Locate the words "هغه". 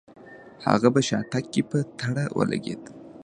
0.67-0.87